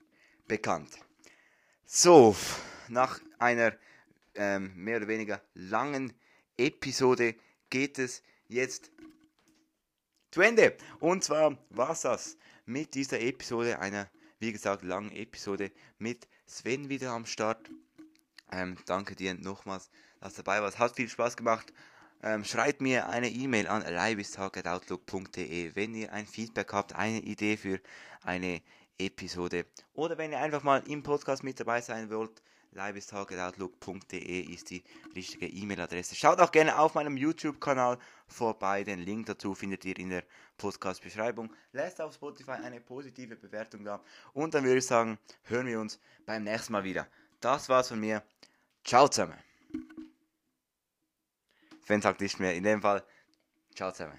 bekannt. 0.47 0.97
So, 1.85 2.35
nach 2.87 3.19
einer 3.37 3.73
ähm, 4.35 4.71
mehr 4.75 4.97
oder 4.97 5.07
weniger 5.07 5.41
langen 5.53 6.13
Episode 6.57 7.35
geht 7.69 7.99
es 7.99 8.23
jetzt 8.47 8.91
zu 10.31 10.41
Ende. 10.41 10.75
Und 10.99 11.23
zwar 11.23 11.57
war 11.69 11.91
es 11.91 12.01
das 12.01 12.37
mit 12.65 12.93
dieser 12.95 13.19
Episode, 13.19 13.79
einer, 13.79 14.09
wie 14.39 14.51
gesagt, 14.51 14.83
langen 14.83 15.11
Episode 15.11 15.71
mit 15.97 16.27
Sven 16.45 16.89
wieder 16.89 17.11
am 17.11 17.25
Start. 17.25 17.69
Ähm, 18.51 18.77
danke 18.85 19.15
dir 19.15 19.33
nochmals, 19.33 19.89
dass 20.19 20.35
du 20.35 20.43
dabei 20.43 20.61
warst. 20.61 20.79
Hat 20.79 20.95
viel 20.95 21.09
Spaß 21.09 21.37
gemacht. 21.37 21.73
Ähm, 22.23 22.43
schreibt 22.43 22.81
mir 22.81 23.09
eine 23.09 23.29
E-Mail 23.29 23.67
an 23.67 23.83
leibistalk.outlook.de, 23.83 25.75
wenn 25.75 25.93
ihr 25.93 26.11
ein 26.11 26.25
Feedback 26.25 26.73
habt, 26.73 26.95
eine 26.95 27.19
Idee 27.19 27.57
für 27.57 27.79
eine 28.23 28.61
Episode 28.97 29.65
oder 29.93 30.17
wenn 30.17 30.31
ihr 30.31 30.39
einfach 30.39 30.63
mal 30.63 30.83
im 30.87 31.03
Podcast 31.03 31.43
mit 31.43 31.59
dabei 31.59 31.81
sein 31.81 32.09
wollt. 32.09 32.41
leibistalk.outlook.de 32.71 34.41
ist 34.41 34.69
die 34.71 34.83
richtige 35.15 35.47
E-Mail-Adresse. 35.47 36.15
Schaut 36.15 36.39
auch 36.39 36.51
gerne 36.51 36.77
auf 36.77 36.95
meinem 36.95 37.17
YouTube-Kanal 37.17 37.97
vorbei. 38.27 38.83
Den 38.83 38.99
Link 38.99 39.27
dazu 39.27 39.53
findet 39.53 39.85
ihr 39.85 39.97
in 39.97 40.09
der 40.09 40.23
Podcast-Beschreibung. 40.57 41.51
Lasst 41.71 42.01
auf 42.01 42.13
Spotify 42.15 42.51
eine 42.51 42.81
positive 42.81 43.35
Bewertung 43.35 43.83
da. 43.83 44.01
Und 44.33 44.53
dann 44.53 44.63
würde 44.63 44.79
ich 44.79 44.85
sagen, 44.85 45.17
hören 45.43 45.67
wir 45.67 45.79
uns 45.79 45.99
beim 46.25 46.43
nächsten 46.43 46.73
Mal 46.73 46.83
wieder. 46.83 47.07
Das 47.39 47.69
war's 47.69 47.89
von 47.89 47.99
mir. 47.99 48.23
Ciao 48.83 49.07
zusammen. 49.07 49.37
Sven 51.87 52.01
sagt 52.01 52.19
nicht 52.19 52.37
mehr. 52.41 52.53
In 52.53 52.63
dem 52.63 52.81
Fall, 52.81 53.01
ciao 53.73 53.93
zusammen. 53.93 54.15